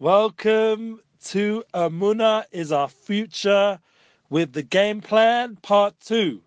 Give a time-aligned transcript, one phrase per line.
[0.00, 3.78] Welcome to Emuna is our future
[4.30, 6.40] with the game plan part two.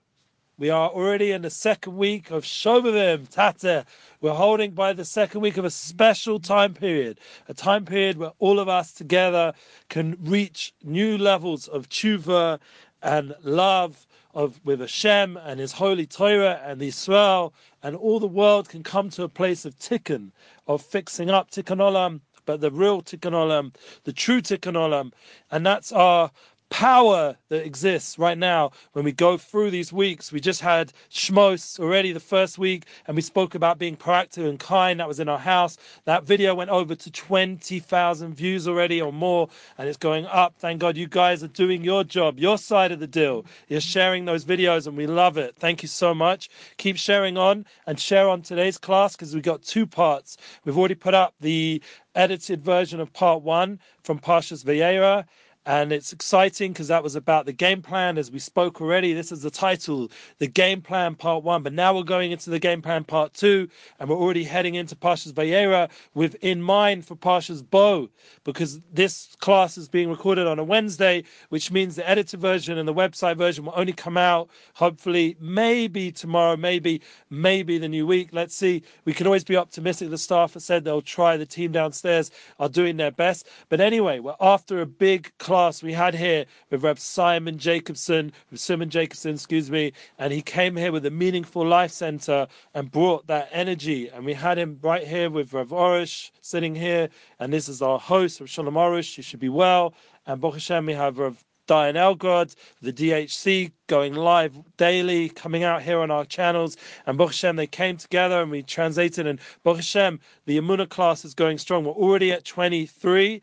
[0.58, 3.86] We are already in the second week of Shovavim Tate.
[4.22, 8.32] We're holding by the second week of a special time period, a time period where
[8.40, 9.54] all of us together
[9.88, 12.60] can reach new levels of tshuva
[13.04, 18.68] and love of with Hashem and His holy Torah and Israel, and all the world
[18.68, 20.32] can come to a place of tikkun,
[20.66, 23.74] of fixing up tikkun olam, but the real tikkun olam,
[24.04, 25.12] the true tikkun olam,
[25.52, 26.32] and that's our
[26.74, 30.32] power that exists right now when we go through these weeks.
[30.32, 34.60] We just had Shmos already the first week, and we spoke about being proactive and
[34.60, 35.00] kind.
[35.00, 35.78] That was in our house.
[36.06, 40.56] That video went over to 20,000 views already or more, and it's going up.
[40.58, 43.46] Thank God you guys are doing your job, your side of the deal.
[43.68, 45.56] You're sharing those videos, and we love it.
[45.60, 46.50] Thank you so much.
[46.78, 50.38] Keep sharing on and share on today's class because we've got two parts.
[50.66, 51.84] We've already put up the
[52.16, 55.26] edited version of part one from Parshas Vayera
[55.66, 59.14] and it's exciting because that was about the game plan as we spoke already.
[59.14, 61.64] This is the title the game plan part one.
[61.64, 63.70] But now we're going into the game plan part two
[64.00, 68.10] and we're already heading into Parshas Vayera with in mind for Parshas Bo
[68.44, 72.88] because this class is being recorded on a Wednesday which means the edited version and
[72.88, 78.30] the website version will only come out hopefully maybe tomorrow maybe maybe the new week.
[78.34, 78.84] Let's see.
[79.06, 80.10] We can always be optimistic.
[80.10, 81.38] The staff have said they'll try.
[81.38, 83.48] The team downstairs are doing their best.
[83.70, 88.34] But anyway we're after a big class class we had here with Reb Simon Jacobson,
[88.50, 92.92] with Simon Jacobson, excuse me, and he came here with a meaningful life center and
[92.92, 94.10] brought that energy.
[94.10, 97.08] And we had him right here with Rav Arush sitting here,
[97.40, 99.16] and this is our host, Rav Shalom Arush.
[99.16, 99.94] You should be well.
[100.26, 101.38] And Baruch Hashem, we have Rav
[101.68, 106.78] Diane Elgrod, the DHC going live daily, coming out here on our channels.
[107.06, 109.28] And Baruch Hashem, they came together and we translated.
[109.28, 111.86] And Baruch Hashem, the Emuna class is going strong.
[111.86, 113.40] We're already at 23.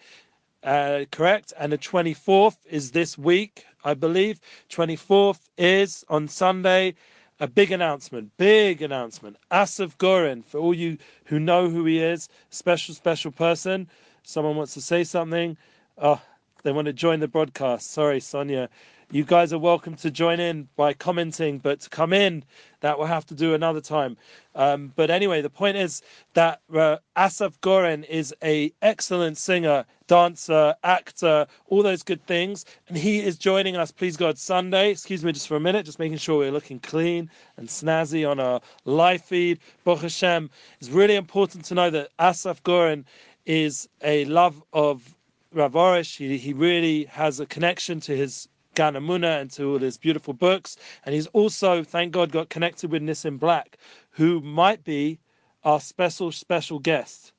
[0.62, 1.52] Uh, correct.
[1.58, 4.40] And the 24th is this week, I believe.
[4.70, 6.94] 24th is on Sunday.
[7.42, 9.36] A big announcement, big announcement.
[9.50, 13.88] Asaf Goren, for all you who know who he is, special, special person.
[14.24, 15.56] Someone wants to say something.
[15.96, 16.20] Oh,
[16.64, 17.92] they want to join the broadcast.
[17.92, 18.68] Sorry, Sonia.
[19.12, 22.44] You guys are welcome to join in by commenting, but to come in,
[22.78, 24.16] that we'll have to do another time.
[24.54, 26.00] Um, but anyway, the point is
[26.34, 32.96] that uh, Asaf Goren is a excellent singer, dancer, actor, all those good things, and
[32.96, 33.90] he is joining us.
[33.90, 34.92] Please God, Sunday.
[34.92, 38.38] Excuse me, just for a minute, just making sure we're looking clean and snazzy on
[38.38, 39.58] our live feed.
[39.82, 40.48] Baruch Hashem.
[40.78, 43.04] It's really important to know that Asaf Goren
[43.44, 45.16] is a love of
[45.52, 46.06] Rav.
[46.06, 48.46] He, he really has a connection to his
[48.80, 50.78] Gan Emuna and to all his beautiful books.
[51.04, 53.76] And he's also, thank God, got connected with Nissim Black,
[54.08, 55.18] who might be
[55.64, 57.34] our special, special guest.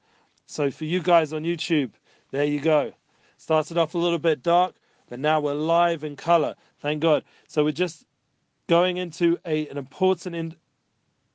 [0.45, 1.93] So for you guys on YouTube,
[2.29, 2.91] there you go.
[3.37, 4.75] Started off a little bit dark,
[5.09, 6.53] but now we're live in color.
[6.77, 7.23] Thank God.
[7.47, 8.05] So we're just
[8.67, 10.55] going into a, an important in,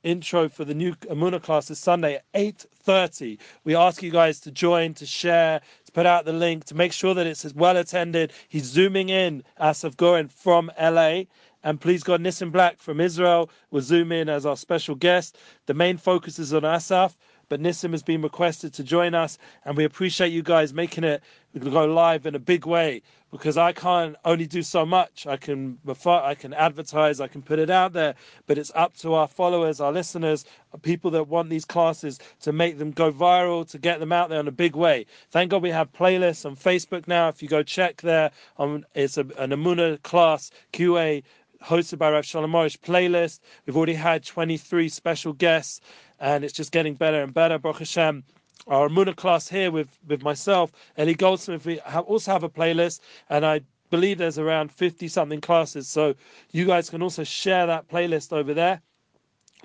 [0.07, 3.37] intro for the new Emuna class this Sunday at 8.30.
[3.65, 6.93] We ask you guys to join, to share, to put out the link, to make
[6.93, 8.31] sure that it's as well attended.
[8.47, 11.23] He's zooming in, Asaf Goren from LA.
[11.63, 15.37] And please God, Nissim Black from Israel will zoom in as our special guest.
[15.65, 17.17] The main focus is on Asaf,
[17.49, 21.21] but Nissim has been requested to join us, and we appreciate you guys making it
[21.59, 25.27] go live in a big way because I can't only do so much.
[25.27, 28.15] I can I can advertise, I can put it out there,
[28.45, 30.45] but it's up to our followers, our listeners,
[30.81, 34.39] people that want these classes to make them go viral, to get them out there
[34.39, 35.05] in a big way.
[35.31, 37.27] Thank God we have playlists on Facebook now.
[37.27, 41.23] If you go check there, um, it's a, an Emuna class QA
[41.63, 43.39] hosted by Rav Shalom Arush playlist.
[43.65, 45.81] We've already had 23 special guests,
[46.19, 47.57] and it's just getting better and better.
[47.57, 48.23] Baruch Hashem
[48.67, 52.99] our Muna class here with, with myself, Eli Goldsmith, we have also have a playlist,
[53.29, 55.87] and I believe there's around 50 something classes.
[55.87, 56.15] So
[56.51, 58.81] you guys can also share that playlist over there.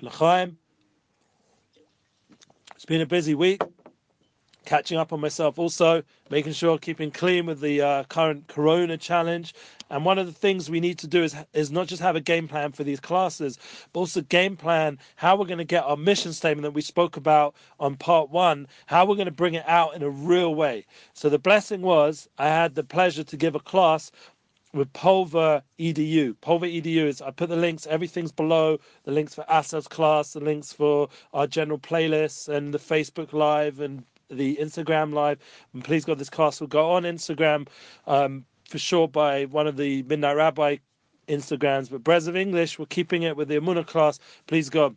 [0.01, 0.57] L'chaim.
[2.75, 3.61] It's been a busy week
[4.65, 5.59] catching up on myself.
[5.59, 9.53] Also making sure keeping clean with the uh, current corona challenge.
[9.89, 12.21] And one of the things we need to do is is not just have a
[12.21, 13.59] game plan for these classes
[13.91, 17.17] but also game plan how we're going to get our mission statement that we spoke
[17.17, 20.85] about on part one how we're going to bring it out in a real way.
[21.13, 24.11] So the blessing was i had the pleasure to give a class
[24.73, 26.35] with Pulver EDU.
[26.41, 30.39] Pulver EDU is I put the links, everything's below, the links for Asaf's class, the
[30.39, 35.39] links for our general playlists and the Facebook Live and the Instagram live.
[35.73, 37.67] And please God, this class will go on Instagram
[38.07, 40.77] um, for sure by one of the Midnight Rabbi
[41.27, 41.89] Instagrams.
[41.89, 44.19] But Breslov English, we're keeping it with the Amuna class.
[44.47, 44.95] Please God,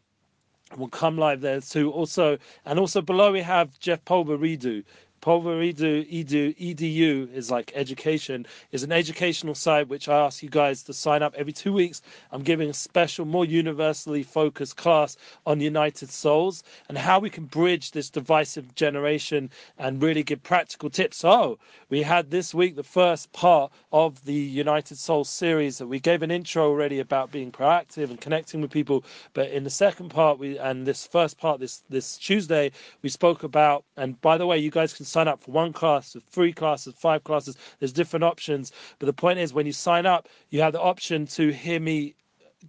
[0.76, 1.92] we'll come live there too.
[1.92, 4.82] Also, and also below we have Jeff Pulver redo.
[5.26, 10.48] Pulver Edu, Edu, EDU is like education, is an educational site which I ask you
[10.48, 12.00] guys to sign up every two weeks.
[12.30, 17.46] I'm giving a special, more universally focused class on United Souls and how we can
[17.46, 21.16] bridge this divisive generation and really give practical tips.
[21.16, 21.58] So
[21.88, 26.22] we had this week the first part of the United Souls series that we gave
[26.22, 29.02] an intro already about being proactive and connecting with people.
[29.34, 32.70] But in the second part, we and this first part this this Tuesday,
[33.02, 33.84] we spoke about.
[33.96, 36.94] And by the way, you guys can sign up for one class, for three classes,
[36.98, 37.56] five classes.
[37.78, 38.70] There's different options.
[38.98, 42.14] But the point is, when you sign up, you have the option to hear me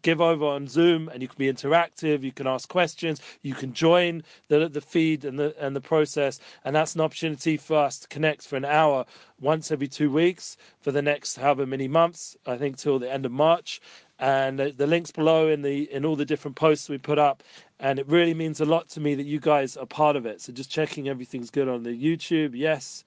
[0.02, 3.74] give over on Zoom and you can be interactive, you can ask questions, you can
[3.74, 8.00] join the the feed and the and the process and that's an opportunity for us
[8.00, 9.06] to connect for an hour
[9.40, 13.26] once every 2 weeks for the next however many months, I think till the end
[13.26, 13.82] of March
[14.20, 17.44] and the links below in the in all the different posts we put up
[17.80, 20.42] and it really means a lot to me that you guys are part of it.
[20.42, 22.52] So just checking everything's good on the YouTube.
[22.56, 23.04] Yes,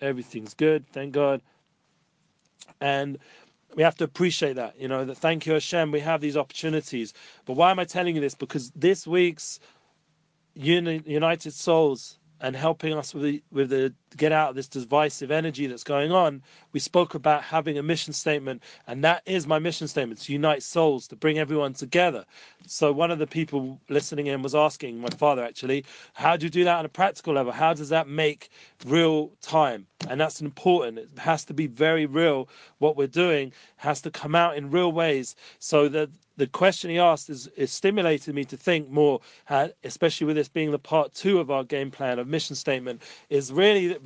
[0.00, 0.86] everything's good.
[0.88, 1.42] Thank God.
[2.80, 3.18] And
[3.74, 7.12] we have to appreciate that, you know, that thank you, Hashem, we have these opportunities.
[7.44, 8.34] But why am I telling you this?
[8.34, 9.60] Because this week's
[10.54, 15.66] United Souls and helping us with the, with the get out of this divisive energy
[15.66, 19.88] that's going on, we spoke about having a mission statement, and that is my mission
[19.88, 22.24] statement to unite souls, to bring everyone together.
[22.66, 25.84] So, one of the people listening in was asking, my father actually,
[26.14, 27.52] how do you do that on a practical level?
[27.52, 28.50] How does that make
[28.86, 29.86] real time?
[30.08, 30.98] And that's important.
[30.98, 32.48] It has to be very real.
[32.78, 36.98] What we're doing has to come out in real ways so that the question he
[36.98, 41.14] asked is, is stimulated me to think more, uh, especially with this being the part
[41.14, 43.96] two of our game plan of mission statement, is really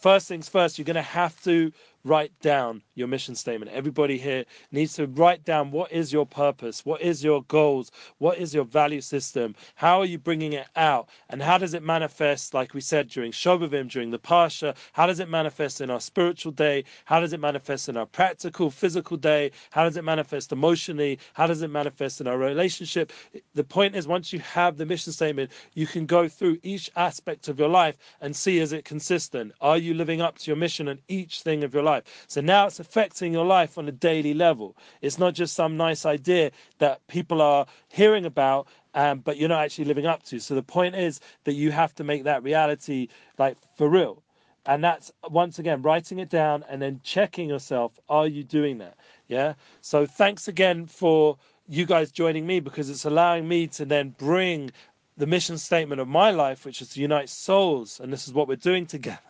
[0.00, 1.72] first things first, you're going to have to
[2.06, 3.70] write down your mission statement.
[3.72, 8.38] Everybody here needs to write down what is your purpose, what is your goals, what
[8.38, 12.54] is your value system, how are you bringing it out, and how does it manifest,
[12.54, 16.52] like we said during Shovavim, during the Parsha, how does it manifest in our spiritual
[16.52, 21.18] day, how does it manifest in our practical, physical day, how does it manifest emotionally,
[21.34, 23.12] how does it manifest in our relationship.
[23.54, 27.48] The point is, once you have the mission statement, you can go through each aspect
[27.48, 29.52] of your life and see is it consistent?
[29.60, 31.95] Are you living up to your mission in each thing of your life?
[32.26, 34.76] So now it's affecting your life on a daily level.
[35.02, 39.62] It's not just some nice idea that people are hearing about um, but you're not
[39.62, 40.40] actually living up to.
[40.40, 43.08] So the point is that you have to make that reality
[43.38, 44.22] like for real.
[44.64, 47.92] And that's once again writing it down and then checking yourself.
[48.08, 48.96] Are you doing that?
[49.28, 49.52] Yeah.
[49.82, 51.36] So thanks again for
[51.68, 54.70] you guys joining me because it's allowing me to then bring
[55.18, 58.00] the mission statement of my life, which is to unite souls.
[58.00, 59.20] And this is what we're doing together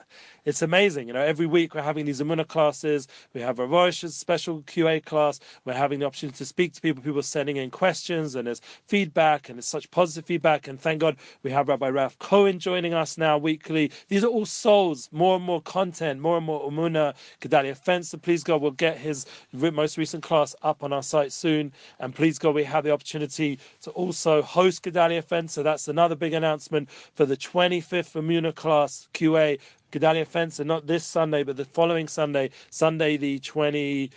[0.46, 1.08] it's amazing.
[1.08, 3.08] You know, every week we're having these Emuna classes.
[3.34, 5.40] We have a Rosh's special QA class.
[5.64, 7.02] We're having the opportunity to speak to people.
[7.02, 10.69] People sending in questions, and there's feedback, and it's such positive feedback.
[10.69, 13.90] And thank God we have Rabbi Ralph Cohen joining us now weekly.
[14.08, 17.14] These are all souls, more and more content, more and more Emuna.
[17.40, 21.72] Gedalia Fenster, please God, we'll get his most recent class up on our site soon.
[21.99, 25.64] And please God, we have the opportunity to also host Gedalia Fenster.
[25.64, 29.58] That's another big announcement for the 25th Emuna class QA
[29.96, 34.10] Gedalia Fenster, not this Sunday, but the following Sunday, Sunday the 20,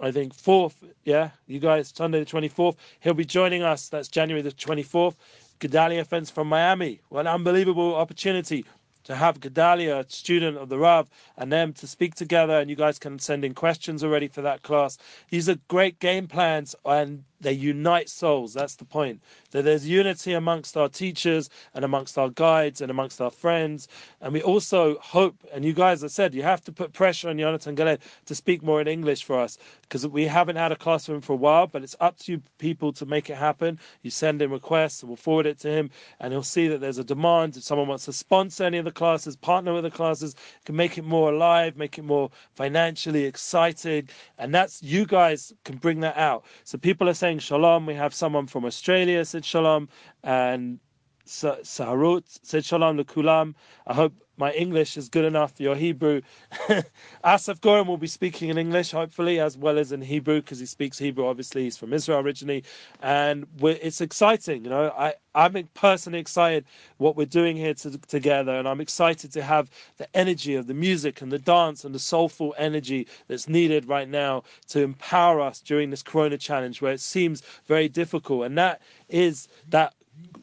[0.00, 0.76] I think, 4th.
[1.04, 2.76] Yeah, you guys, Sunday the 24th.
[3.00, 3.90] He'll be joining us.
[3.90, 5.16] That's January the 24th.
[5.60, 7.00] Gedalia Fenster from Miami.
[7.10, 8.64] What an unbelievable opportunity
[9.04, 12.58] to have Gedalia, student of the Rav, and them to speak together.
[12.58, 14.96] And you guys can send in questions already for that class.
[15.28, 18.54] These are great game plans, and they unite souls.
[18.54, 19.20] That's the point.
[19.50, 23.86] That there's unity amongst our teachers and amongst our guides and amongst our friends.
[24.22, 27.38] And we also hope, and you guys have said, you have to put pressure on
[27.38, 31.20] Jonathan Galed to speak more in English for us because we haven't had a classroom
[31.20, 33.78] for for a while, but it's up to you people to make it happen.
[34.02, 36.98] You send in requests and we'll forward it to him and he'll see that there's
[36.98, 37.56] a demand.
[37.56, 40.96] If someone wants to sponsor any of the classes, partner with the classes, can make
[40.96, 44.08] it more alive, make it more financially exciting.
[44.38, 46.44] And that's, you guys can bring that out.
[46.62, 47.86] So people are saying, saying shalom.
[47.86, 49.88] We have someone from Australia said shalom,
[50.22, 50.78] and
[51.26, 53.54] Saharut said shalom to Kulam.
[53.86, 56.20] I hope my English is good enough your Hebrew.
[57.24, 60.66] Asaf Goren will be speaking in English, hopefully, as well as in Hebrew, because he
[60.66, 61.26] speaks Hebrew.
[61.26, 62.64] Obviously, he's from Israel originally,
[63.00, 64.64] and it's exciting.
[64.64, 66.64] You know, I I'm personally excited
[66.98, 70.74] what we're doing here to, together, and I'm excited to have the energy of the
[70.74, 75.60] music and the dance and the soulful energy that's needed right now to empower us
[75.60, 79.94] during this Corona challenge, where it seems very difficult, and that is that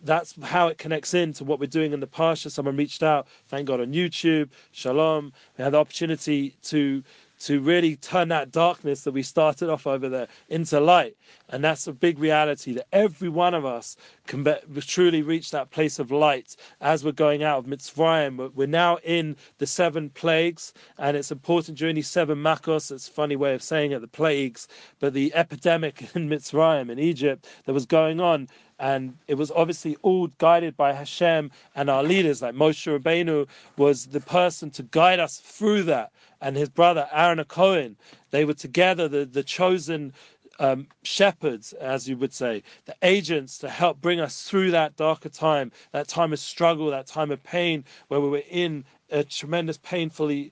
[0.04, 2.52] that's how it connects in to what we're doing in the Parsha.
[2.52, 4.50] Someone reached out, thank God, on YouTube.
[4.72, 5.32] Shalom.
[5.58, 7.04] We had the opportunity to
[7.42, 11.18] to really turn that darkness that we started off over there into light.
[11.50, 13.98] And that's a big reality that every one of us
[14.28, 18.54] can be, truly reach that place of light as we're going out of Mitzrayim.
[18.54, 22.92] We're now in the seven plagues, and it's important during these seven makos.
[22.92, 24.68] It's a funny way of saying it, the plagues,
[25.00, 28.50] but the epidemic in Mitzrayim in Egypt that was going on
[28.82, 33.48] and it was obviously all guided by Hashem and our leaders, like Moshe Rabbeinu
[33.78, 36.12] was the person to guide us through that,
[36.42, 37.96] and his brother Aaron Cohen.
[38.32, 40.14] They were together, the, the chosen
[40.60, 45.30] um, shepherds, as you would say, the agents to help bring us through that darker
[45.30, 49.78] time, that time of struggle, that time of pain, where we were in a tremendous,
[49.78, 50.52] painfully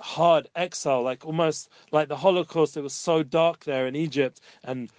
[0.00, 2.76] hard exile, like almost like the Holocaust.
[2.76, 4.90] It was so dark there in Egypt, and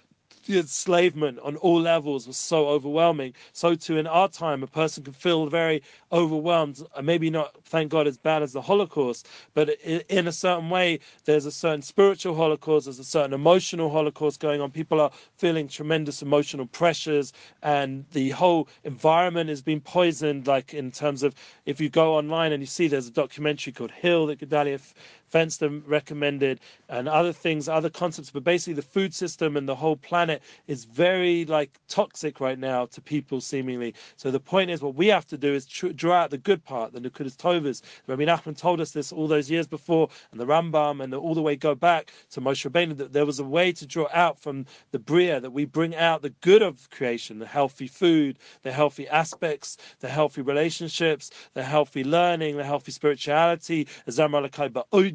[0.48, 3.34] enslavement on all levels was so overwhelming.
[3.52, 6.82] So too in our time, a person can feel very overwhelmed.
[7.02, 11.46] Maybe not, thank God, as bad as the Holocaust, but in a certain way, there's
[11.46, 14.70] a certain spiritual Holocaust, there's a certain emotional Holocaust going on.
[14.70, 17.32] People are feeling tremendous emotional pressures,
[17.62, 20.46] and the whole environment is being poisoned.
[20.46, 21.34] Like in terms of,
[21.66, 24.80] if you go online and you see there's a documentary called Heal that Gedalia
[25.32, 28.30] Fenster recommended, and other things, other concepts.
[28.30, 32.86] But basically, the food system and the whole planet is very like toxic right now
[32.86, 33.94] to people, seemingly.
[34.16, 36.64] So the point is, what we have to do is tr- draw out the good
[36.64, 37.82] part, the Nukudas Tovas.
[38.06, 41.34] Rabbi Nachman told us this all those years before, and the Rambam, and the, all
[41.34, 44.38] the way go back to Moshe Rabbeinu, that there was a way to draw out
[44.38, 48.72] from the Bria, that we bring out the good of creation, the healthy food, the
[48.72, 53.88] healthy aspects, the healthy relationships, the healthy learning, the healthy spirituality,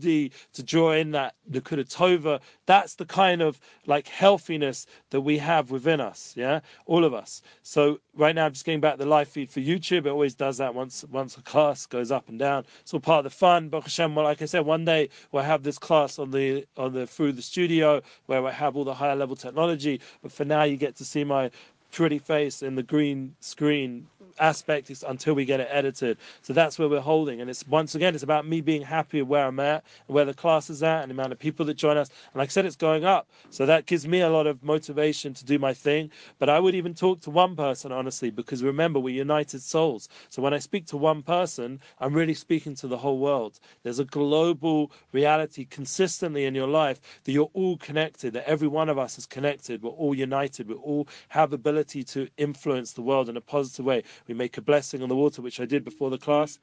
[0.07, 2.39] to draw in that Nakuda Tova.
[2.65, 7.41] That's the kind of like healthiness that we have within us, yeah, all of us.
[7.63, 10.05] So right now I'm just getting back the live feed for YouTube.
[10.05, 12.65] It always does that once once a class goes up and down.
[12.81, 13.69] It's all part of the fun.
[13.69, 16.93] But Hashem, well, like I said, one day we'll have this class on the on
[16.93, 20.01] the through the studio where we have all the higher level technology.
[20.21, 21.51] But for now, you get to see my
[21.91, 24.07] pretty face in the green screen
[24.39, 26.17] aspect is until we get it edited.
[26.41, 27.41] So that's where we're holding.
[27.41, 30.25] And it's once again, it's about me being happy with where I'm at, and where
[30.25, 32.09] the class is at, and the amount of people that join us.
[32.33, 33.27] And like I said, it's going up.
[33.49, 36.11] So that gives me a lot of motivation to do my thing.
[36.39, 40.09] But I would even talk to one person, honestly, because remember, we're united souls.
[40.29, 43.59] So when I speak to one person, I'm really speaking to the whole world.
[43.83, 48.89] There's a global reality consistently in your life that you're all connected, that every one
[48.89, 49.81] of us is connected.
[49.81, 50.67] We're all united.
[50.67, 54.03] We all have ability to influence the world in a positive way.
[54.27, 56.59] We make a blessing on the water, which I did before the class.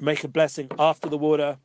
[0.00, 1.58] Make a blessing after the water.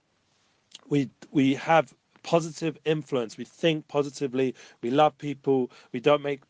[0.90, 1.94] We we have
[2.24, 3.38] positive influence.
[3.38, 4.56] We think positively.
[4.82, 5.72] We love people.
[5.92, 6.42] We don't make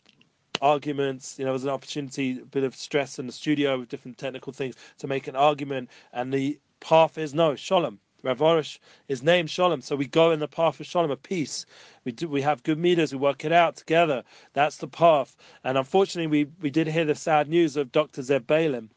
[0.62, 1.38] arguments.
[1.38, 4.53] You know, there's an opportunity, a bit of stress in the studio with different technical
[4.53, 8.00] things to make an argument, and the path is no shalom.
[8.24, 11.65] Rav Arush is named Shalom, so we go in the path of Shalom, of peace.
[12.06, 14.24] We do, we have good meters, we work it out together.
[14.53, 15.36] That's the path.
[15.65, 18.22] And unfortunately, we, we did hear the sad news of Dr.
[18.22, 18.89] Zev Ballen.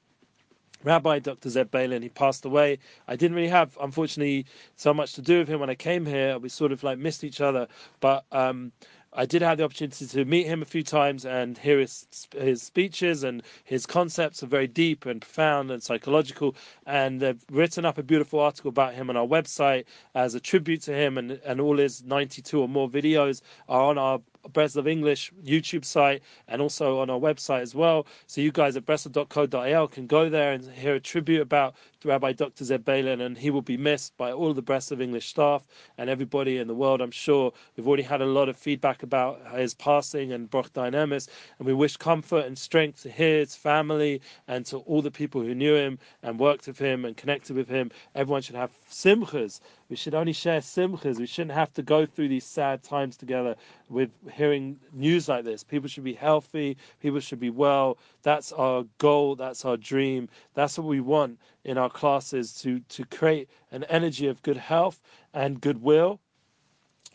[0.84, 1.48] Rabbi Dr.
[1.48, 2.78] Zev Ballen, he passed away.
[3.08, 6.38] I didn't really have, unfortunately, so much to do with him when I came here.
[6.38, 7.66] We sort of like missed each other,
[7.98, 8.70] but um,
[9.18, 12.06] I did have the opportunity to meet him a few times and hear his
[12.36, 16.54] his speeches and his concepts are very deep and profound and psychological.
[16.86, 20.82] And they've written up a beautiful article about him on our website as a tribute
[20.82, 24.20] to him, and and all his 92 or more videos are on our
[24.52, 28.06] Breslov English YouTube site and also on our website as well.
[28.26, 31.74] So you guys at breslov.co.il can go there and hear a tribute about
[32.06, 32.64] Rabbi Dr.
[32.64, 35.66] Zev Ballen, and he will be missed by all the Breslov English staff
[35.98, 37.00] and everybody in the world.
[37.00, 41.28] I'm sure we've already had a lot of feedback about his passing and Broch Dynamis,
[41.58, 45.54] and we wish comfort and strength to his family and to all the people who
[45.54, 47.90] knew him and worked with him and connected with him.
[48.14, 51.18] Everyone should have simchas we should only share simchas.
[51.18, 53.54] We shouldn't have to go through these sad times together
[53.88, 55.62] with hearing news like this.
[55.62, 56.76] People should be healthy.
[57.00, 57.98] People should be well.
[58.22, 59.36] That's our goal.
[59.36, 60.28] That's our dream.
[60.54, 65.00] That's what we want in our classes to, to create an energy of good health
[65.34, 66.20] and goodwill.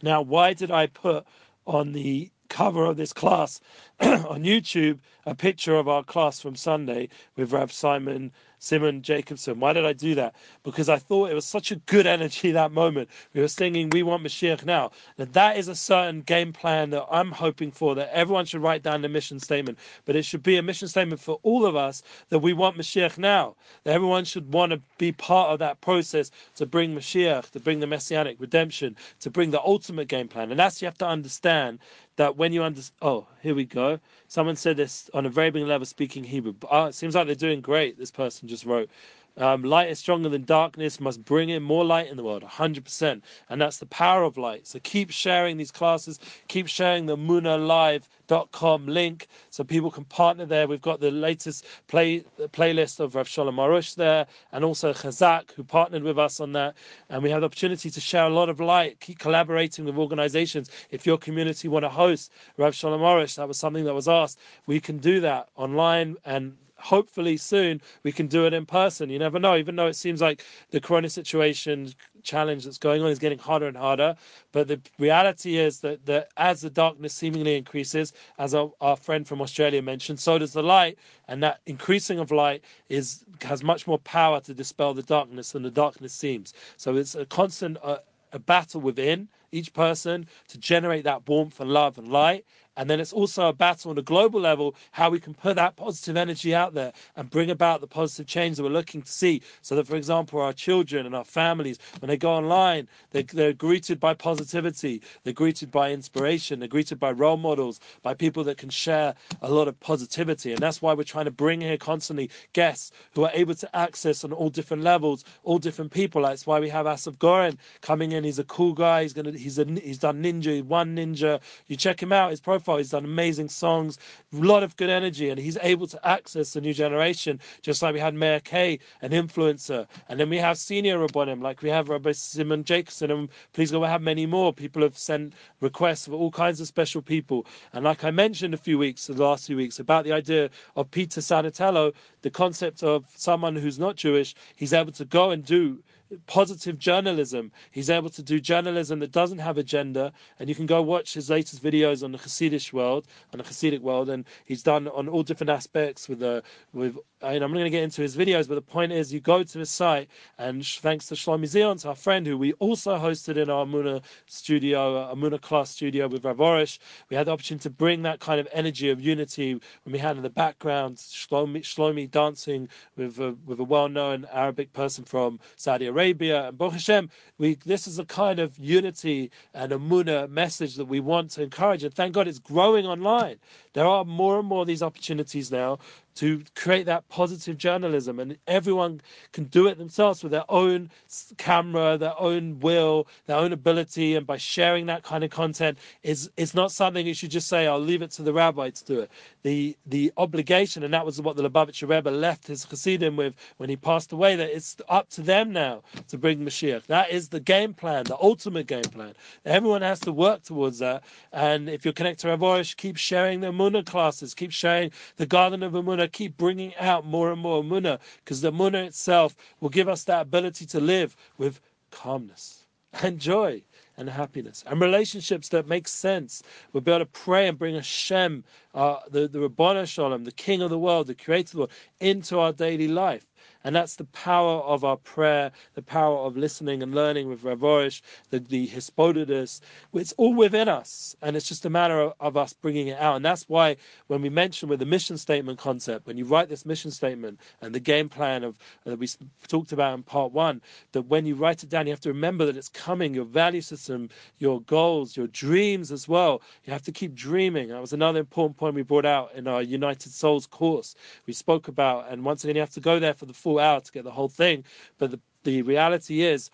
[0.01, 1.25] Now, why did I put
[1.67, 3.61] on the cover of this class
[4.01, 9.59] on YouTube a picture of our class from Sunday with Rav Simon Simon Jacobson.
[9.59, 10.35] Why did I do that?
[10.63, 13.09] Because I thought it was such a good energy that moment.
[13.33, 17.05] We were singing "We Want Mashiach Now." That that is a certain game plan that
[17.09, 17.95] I'm hoping for.
[17.95, 21.21] That everyone should write down the mission statement, but it should be a mission statement
[21.21, 23.55] for all of us that we want Mashiach now.
[23.83, 27.79] That everyone should want to be part of that process to bring Mashiach, to bring
[27.79, 30.51] the messianic redemption, to bring the ultimate game plan.
[30.51, 31.79] And that's you have to understand
[32.21, 32.97] that when you understand.
[33.01, 33.99] Oh, here we go.
[34.27, 36.53] Someone said this on a very big level, speaking Hebrew.
[36.69, 37.97] Oh, it seems like they're doing great.
[37.97, 38.91] This person just wrote.
[39.37, 43.21] Um, light is stronger than darkness, must bring in more light in the world, 100%.
[43.49, 44.67] And that's the power of light.
[44.67, 50.67] So keep sharing these classes, keep sharing the munalive.com link so people can partner there.
[50.67, 55.63] We've got the latest play playlist of Rav Shalom Arush there, and also Chazak, who
[55.63, 56.75] partnered with us on that.
[57.09, 60.69] And we have the opportunity to share a lot of light, keep collaborating with organizations.
[60.89, 64.39] If your community want to host Rav Shalom Arush, that was something that was asked,
[64.67, 69.09] we can do that online and hopefully soon we can do it in person.
[69.09, 73.09] You never know, even though it seems like the corona situation challenge that's going on
[73.09, 74.15] is getting harder and harder.
[74.51, 79.27] But the reality is that, that as the darkness seemingly increases, as our, our friend
[79.27, 80.97] from Australia mentioned, so does the light.
[81.27, 85.63] And that increasing of light is has much more power to dispel the darkness than
[85.63, 86.53] the darkness seems.
[86.77, 87.97] So it's a constant uh,
[88.33, 92.45] a battle within each person to generate that warmth and love and light.
[92.77, 95.75] And then it's also a battle on a global level how we can put that
[95.75, 99.41] positive energy out there and bring about the positive change that we're looking to see.
[99.61, 103.53] So that, for example, our children and our families, when they go online, they're, they're
[103.53, 108.57] greeted by positivity, they're greeted by inspiration, they're greeted by role models, by people that
[108.57, 110.53] can share a lot of positivity.
[110.53, 114.23] And that's why we're trying to bring here constantly guests who are able to access
[114.23, 116.21] on all different levels, all different people.
[116.21, 118.23] That's why we have Asaf Goren coming in.
[118.23, 119.01] He's a cool guy.
[119.01, 121.41] He's gonna he's a he's done ninja, one ninja.
[121.67, 122.31] You check him out.
[122.31, 123.97] His profile He's done amazing songs,
[124.33, 127.93] a lot of good energy, and he's able to access the new generation, just like
[127.93, 129.87] we had Mayor K, an influencer.
[130.09, 133.79] And then we have senior Rabbonim, like we have Rabbi Simon Jacobson, and please go,
[133.79, 134.53] we have many more.
[134.53, 137.45] People have sent requests for all kinds of special people.
[137.73, 140.89] And like I mentioned a few weeks, the last few weeks, about the idea of
[140.91, 145.81] Peter Santenello, the concept of someone who's not Jewish, he's able to go and do
[146.27, 147.51] positive journalism.
[147.71, 151.29] He's able to do journalism that doesn't have agenda, and you can go watch his
[151.29, 155.23] latest videos on the Hasidic world, on the Hasidic world, and he's done on all
[155.23, 156.97] different aspects with the with.
[157.23, 159.43] And I'm not going to get into his videos, but the point is, you go
[159.43, 163.47] to his site, and thanks to Shlomi Zion, our friend, who we also hosted in
[163.47, 166.79] our Muna studio, uh, Muna class studio with Rav Arush,
[167.11, 169.53] we had the opportunity to bring that kind of energy of unity
[169.83, 174.73] when we had in the background Shlomi, Shlomi dancing with a, with a well-known Arabic
[174.73, 176.47] person from Saudi Arabia Arabia.
[176.47, 180.99] And Baruch we, this is a kind of unity and a Muna message that we
[180.99, 181.83] want to encourage.
[181.83, 183.37] And thank God it's growing online.
[183.73, 185.77] There are more and more of these opportunities now
[186.15, 190.89] to create that positive journalism and everyone can do it themselves with their own
[191.37, 196.29] camera their own will their own ability and by sharing that kind of content is
[196.37, 198.99] it's not something you should just say i'll leave it to the rabbi to do
[198.99, 199.11] it.
[199.43, 203.69] The the obligation and that was what the Lubavitcher Rebbe left his Hasidim with when
[203.69, 206.85] he passed away that it's up to them now to bring Mashiach.
[206.87, 209.13] That is the game plan the ultimate game plan.
[209.45, 213.47] Everyone has to work towards that and if you're connected to Rav keep sharing the
[213.47, 217.99] Muna classes keep sharing the Garden of Emunah keep bringing out more and more Muna
[218.23, 221.59] because the Muna itself will give us that ability to live with
[221.91, 222.65] calmness
[223.03, 223.61] and joy
[223.97, 226.41] and happiness and relationships that make sense.
[226.73, 230.61] We'll be able to pray and bring Hashem, uh, the, the Rabbana Shalom, the King
[230.61, 233.25] of the world, the Creator of the world, into our daily life.
[233.63, 237.59] And that's the power of our prayer, the power of listening and learning with Rav
[237.59, 239.61] Arush, the, the Hisbodedus.
[239.93, 241.15] It's all within us.
[241.21, 243.17] And it's just a matter of, of, us bringing it out.
[243.17, 246.65] And that's why when we mention with the mission statement concept, when you write this
[246.65, 249.07] mission statement and the game plan of that we
[249.47, 250.61] talked about in part one,
[250.93, 253.61] that when you write it down, you have to remember that it's coming, your value
[253.61, 256.41] system, your goals, your dreams as well.
[256.65, 257.69] You have to keep dreaming.
[257.69, 260.95] That was another important point we brought out in our United Souls course.
[261.27, 263.59] We spoke about, and once again, you have to go there for the full full
[263.59, 264.63] hour to get the whole thing.
[264.97, 266.49] But the, the reality is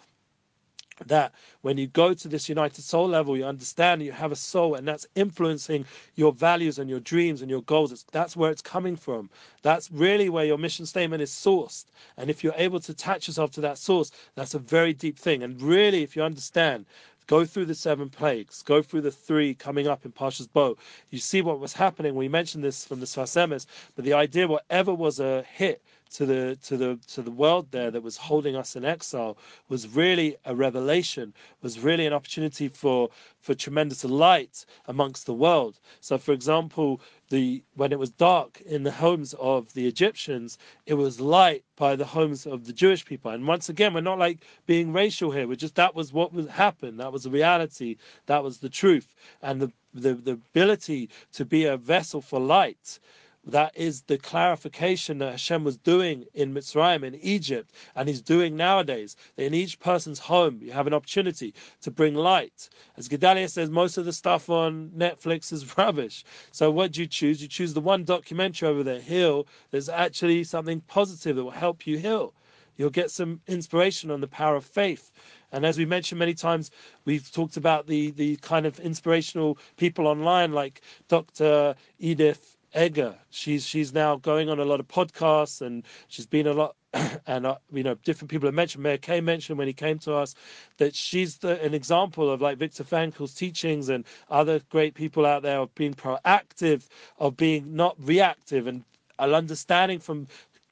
[1.05, 1.31] that
[1.61, 4.87] when you go to this united soul level, you understand you have a soul, and
[4.87, 7.91] that's influencing your values and your dreams and your goals.
[7.91, 9.29] It's, that's where it's coming from.
[9.61, 11.85] That's really where your mission statement is sourced.
[12.17, 15.43] And if you're able to attach yourself to that source, that's a very deep thing.
[15.43, 16.87] And really, if you understand
[17.27, 18.63] Go through the seven plagues.
[18.63, 20.77] Go through the three coming up in Parshas Bo.
[21.09, 22.15] You see what was happening.
[22.15, 23.65] We mentioned this from the Sfas Emes,
[23.97, 27.91] but the idea, whatever was a hit to the to the to the world there
[27.91, 29.37] that was holding us in exile
[29.69, 35.79] was really a revelation was really an opportunity for for tremendous light amongst the world
[36.01, 40.93] so for example the when it was dark in the homes of the Egyptians, it
[40.93, 43.31] was light by the homes of the Jewish people.
[43.31, 45.47] And once again, we're not like being racial here.
[45.47, 46.99] We're just that was what was happened.
[46.99, 47.97] That was the reality.
[48.27, 49.13] That was the truth.
[49.41, 52.99] And the the, the ability to be a vessel for light
[53.47, 58.55] that is the clarification that Hashem was doing in Mitzrayim, in Egypt, and He's doing
[58.55, 59.15] nowadays.
[59.37, 62.69] In each person's home, you have an opportunity to bring light.
[62.97, 66.25] As Gedalia says, most of the stuff on Netflix is rubbish.
[66.51, 67.41] So what do you choose?
[67.41, 71.87] You choose the one documentary over there, Heal, there's actually something positive that will help
[71.87, 72.33] you heal.
[72.75, 75.11] You'll get some inspiration on the power of faith.
[75.51, 76.69] And as we mentioned many times,
[77.05, 81.75] we've talked about the the kind of inspirational people online like Dr.
[81.99, 83.15] Edith Eger.
[83.29, 86.75] She's she's now going on a lot of podcasts and she's been a lot
[87.27, 90.13] and uh, you know different people have mentioned Meir Kay mentioned when he came to
[90.13, 90.35] us
[90.77, 95.43] that she's the, an example of like Viktor Frankl's teachings and other great people out
[95.43, 96.87] there of being proactive,
[97.19, 98.83] of being not reactive and
[99.19, 100.27] an understanding from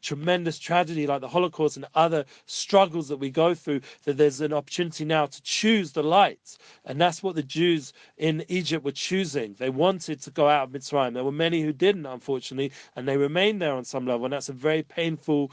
[0.05, 4.53] tremendous tragedy like the Holocaust and other struggles that we go through, that there's an
[4.53, 6.57] opportunity now to choose the light.
[6.85, 9.55] And that's what the Jews in Egypt were choosing.
[9.57, 11.13] They wanted to go out of Mitzrayim.
[11.13, 14.25] There were many who didn't, unfortunately, and they remained there on some level.
[14.25, 15.51] And that's a very painful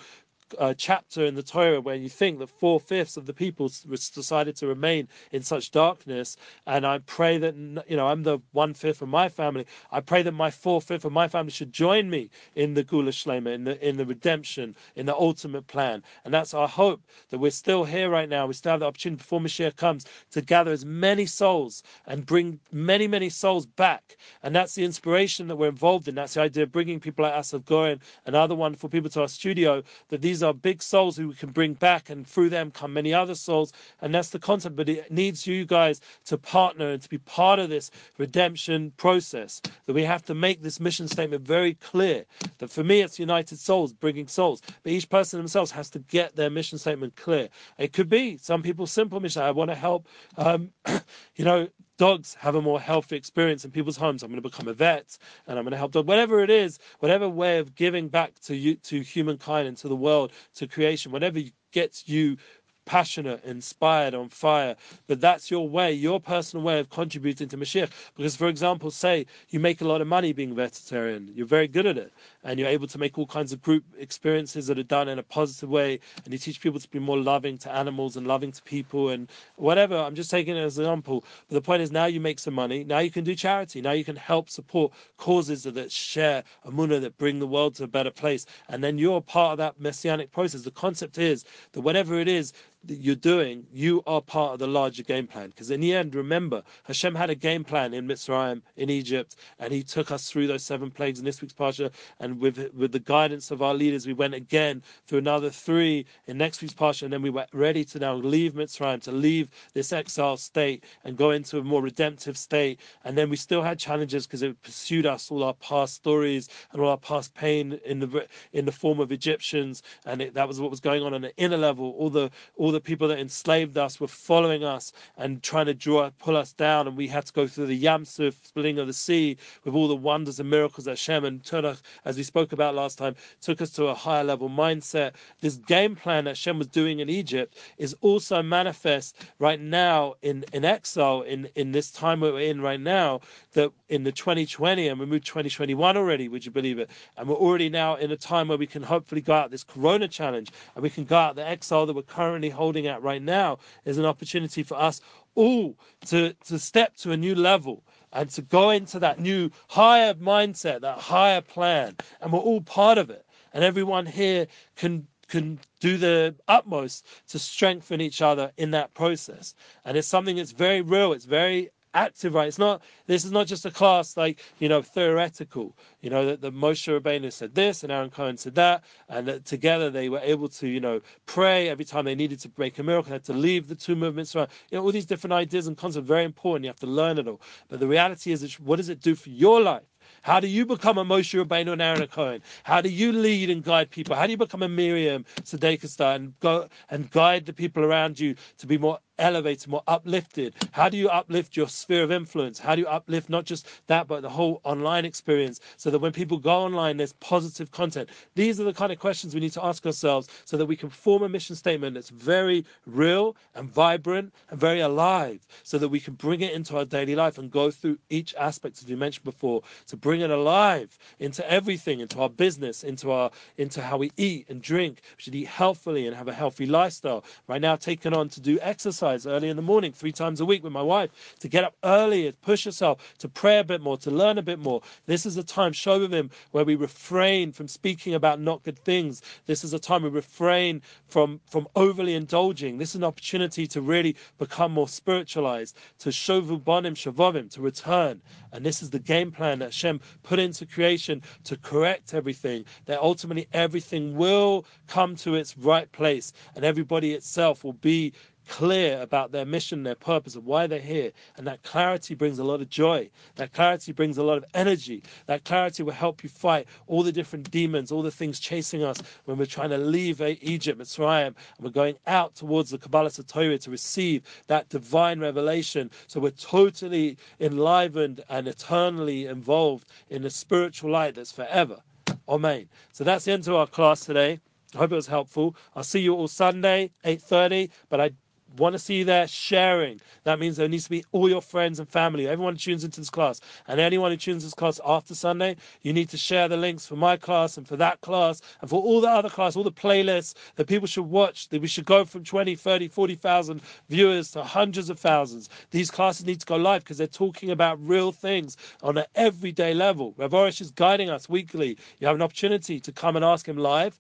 [0.59, 4.57] uh, chapter in the Torah where you think that four fifths of the people decided
[4.57, 6.37] to remain in such darkness.
[6.67, 7.55] And I pray that,
[7.89, 9.67] you know, I'm the one fifth of my family.
[9.91, 13.11] I pray that my four fifth of my family should join me in the Geula
[13.11, 16.03] Shlema, in the, in the redemption, in the ultimate plan.
[16.25, 18.47] And that's our hope that we're still here right now.
[18.47, 22.61] We still have the opportunity before Mashiach comes to gather as many souls and bring
[22.73, 24.17] many, many souls back.
[24.43, 26.15] And that's the inspiration that we're involved in.
[26.15, 29.29] That's the idea of bringing people like Asaf Goren and other wonderful people to our
[29.29, 32.93] studio, that these are big souls who we can bring back, and through them come
[32.93, 33.73] many other souls.
[34.01, 34.77] And that's the concept.
[34.77, 39.61] But it needs you guys to partner and to be part of this redemption process.
[39.87, 42.25] That we have to make this mission statement very clear.
[42.59, 46.37] That for me, it's United Souls bringing souls, but each person themselves has to get
[46.37, 47.49] their mission statement clear.
[47.79, 49.43] It could be some people simple mission.
[49.43, 50.07] I want to help.
[50.37, 50.71] Um,
[51.37, 51.69] you know,
[52.03, 54.25] dogs have a more healthy experience in people's homes.
[54.25, 56.09] I'm going to become a vet and I'm going to help dogs.
[56.09, 59.95] Whatever it is, whatever way of giving back to you, to humankind and to the
[59.95, 61.39] world, to creation, whatever
[61.71, 62.37] gets you
[62.85, 64.77] passionate, inspired, on fire.
[65.07, 67.91] But that's your way, your personal way of contributing to Mashiach.
[68.17, 71.87] Because, for example, say you make a lot of money being vegetarian, you're very good
[71.87, 72.13] at it,
[72.45, 75.23] and you're able to make all kinds of group experiences that are done in a
[75.23, 78.63] positive way, and you teach people to be more loving to animals and loving to
[78.63, 79.97] people and whatever.
[79.97, 81.25] I'm just taking it as an example.
[81.49, 83.93] But the point is now you make some money, now you can do charity, now
[83.93, 88.11] you can help support causes that share Emuna that bring the world to a better
[88.11, 88.47] place.
[88.69, 90.63] And then you're part of that messianic process.
[90.63, 92.53] The concept is that whatever it is,
[92.87, 95.49] you're doing, you are part of the larger game plan.
[95.51, 99.73] Because in the end, remember, Hashem had a game plan in Mitzrayim, in Egypt, and
[99.73, 101.93] He took us through those seven plagues in this week's parsha.
[102.21, 106.39] And with with the guidance of our leaders, we went again through another three in
[106.39, 109.93] next week's parsha, and then we were ready to now leave Mitzrayim, to leave this
[109.93, 112.81] exile state and go into a more redemptive state.
[113.05, 116.81] And then we still had challenges because it pursued us, all our past stories and
[116.83, 120.61] all our past pain in the in the form of Egyptians, and it, that was
[120.61, 121.95] what was going on on an inner level.
[121.99, 126.11] All the all the people that enslaved us were following us and trying to draw
[126.19, 129.37] pull us down, and we had to go through the Yamsuf splitting of the sea
[129.65, 131.63] with all the wonders and miracles that Shem and turn
[132.05, 135.13] as we spoke about last time, took us to a higher level mindset.
[135.41, 140.45] This game plan that Shem was doing in Egypt is also manifest right now in,
[140.53, 143.21] in exile, in, in this time we're in right now,
[143.53, 146.91] that in the 2020, and we moved 2021 already, would you believe it?
[147.17, 150.09] And we're already now in a time where we can hopefully go out this Corona
[150.09, 153.59] challenge and we can go out the exile that we're currently holding at right now
[153.85, 155.01] is an opportunity for us
[155.35, 160.15] all to, to step to a new level and to go into that new higher
[160.15, 161.97] mindset, that higher plan.
[162.21, 163.27] And we're all part of it.
[163.53, 164.47] And everyone here
[164.77, 169.55] can can do the utmost to strengthen each other in that process.
[169.87, 171.15] And it's something that's very real.
[171.15, 172.49] It's very active, right?
[172.49, 172.83] It's not.
[173.07, 175.77] This is not just a class like you know theoretical.
[176.01, 179.45] You know that the Moshe Rabbeinu said this and Aaron Cohen said that, and that
[179.45, 182.83] together they were able to you know pray every time they needed to break a
[182.83, 183.11] miracle.
[183.11, 184.49] They had to leave the two movements around.
[184.71, 186.65] You know all these different ideas and concepts are very important.
[186.65, 187.41] You have to learn it all.
[187.69, 189.83] But the reality is, what does it do for your life?
[190.23, 192.43] How do you become a Moshe Rabbeinu and Aaron Cohen?
[192.63, 194.15] How do you lead and guide people?
[194.15, 198.37] How do you become a Miriam Sadekastar and go and guide the people around you
[198.59, 200.55] to be more elevated, more uplifted?
[200.73, 202.59] How do you uplift your sphere of influence?
[202.59, 206.13] How do you uplift not just that, but the whole online experience so that when
[206.13, 208.11] people go online, there's positive content?
[208.35, 210.91] These are the kind of questions we need to ask ourselves so that we can
[210.91, 216.01] form a mission statement that's very real and vibrant and very alive so that we
[216.01, 219.25] can bring it into our daily life and go through each aspect, as we mentioned
[219.25, 224.11] before, to bring it alive into everything, into our business, into our into how we
[224.17, 225.03] eat and drink.
[225.17, 227.25] We should eat healthily and have a healthy lifestyle.
[227.47, 230.45] Right now, taking on to do exercise exercise early in the morning, three times a
[230.45, 233.81] week with my wife, to get up early, to push yourself, to pray a bit
[233.81, 234.81] more, to learn a bit more.
[235.07, 239.23] This is a time, Shovavim, where we refrain from speaking about not good things.
[239.47, 242.79] This is a time we refrain from, from overly indulging.
[242.79, 248.21] This is an opportunity to really become more spiritualized, to Shovu Bonim Shovavim, to return.
[248.53, 253.01] And this is the game plan that Hashem put into creation to correct everything, that
[253.01, 258.13] ultimately everything will come to its right place and everybody itself will be
[258.49, 261.13] clear about their mission, their purpose, and why they're here.
[261.37, 263.11] And that clarity brings a lot of joy.
[263.37, 265.03] That clarity brings a lot of energy.
[265.27, 269.03] That clarity will help you fight all the different demons, all the things chasing us
[269.25, 273.11] when we're trying to leave eh, Egypt, Mitzrayim, and we're going out towards the Kabbalah
[273.11, 275.91] Torah to receive that divine revelation.
[276.07, 281.83] So we're totally enlivened and eternally involved in a spiritual light that's forever.
[282.29, 282.69] Amen.
[282.93, 284.41] So that's the end of our class today.
[284.75, 285.55] I hope it was helpful.
[285.77, 288.11] I'll see you all Sunday, 8.30, but I
[288.57, 290.01] want to see there sharing.
[290.25, 293.11] That means there needs to be all your friends and family, everyone tunes into this
[293.11, 293.41] class.
[293.69, 296.97] And anyone who tunes this class after Sunday, you need to share the links for
[296.97, 300.35] my class and for that class and for all the other class, all the playlists
[300.57, 304.91] that people should watch, that we should go from 20, 30, 40,000 viewers to hundreds
[304.91, 305.49] of thousands.
[305.71, 309.75] These classes need to go live because they're talking about real things on an everyday
[309.75, 310.15] level.
[310.17, 311.79] Rav Arush is guiding us weekly.
[311.99, 313.99] You have an opportunity to come and ask him live.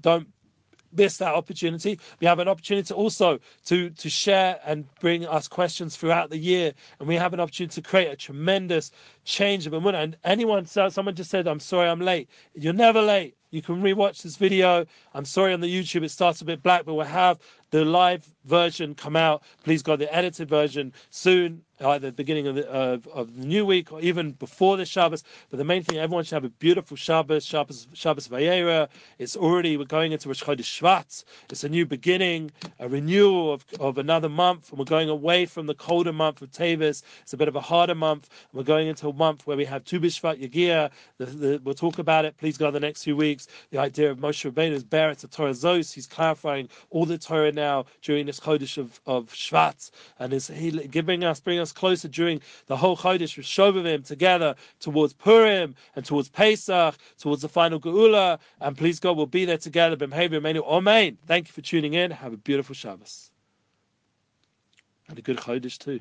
[0.00, 0.28] Don't
[0.94, 1.98] miss that opportunity.
[2.20, 6.72] We have an opportunity also to to share and bring us questions throughout the year,
[6.98, 8.90] and we have an opportunity to create a tremendous
[9.24, 10.02] change of Emunah.
[10.02, 13.36] And anyone, someone just said, "I'm sorry, I'm late." You're never late.
[13.50, 14.86] You can rewatch this video.
[15.12, 17.38] I'm sorry on the YouTube it starts a bit black, but we'll have
[17.70, 19.42] the live version come out.
[19.62, 23.64] Please God, the edited version soon, either the beginning of the, of, of the new
[23.64, 25.24] week or even before the Shabbos.
[25.50, 28.88] But the main thing, everyone should have a beautiful Shabbos, Shabbos, Shabbos Vayera.
[29.18, 31.24] It's already, we're going into Rosh Chodesh Shvat.
[31.50, 34.70] It's a new beginning, a renewal of, of another month.
[34.70, 37.02] And we're going away from the colder month of Teves.
[37.22, 38.28] It's a bit of a harder month.
[38.52, 40.90] We're going into a month where we have Tu B'Shvat Yagia.
[41.18, 43.48] The, the, we'll talk about it, please God, the next few weeks.
[43.70, 45.92] The idea of Moshe Rabbeinu's Beret to Torah Zos.
[45.92, 50.70] He's clarifying all the Torah now during this Chodesh of, of Shvat, and is he
[50.88, 56.04] giving us, bringing us closer during the whole Chodesh with Shovavim together towards Purim and
[56.04, 59.96] towards Pesach, towards the final Geula, and please God, we'll be there together.
[60.02, 61.18] Amen.
[61.26, 62.10] Thank you for tuning in.
[62.10, 63.30] Have a beautiful Shabbos.
[65.08, 66.00] And a good Chodesh too.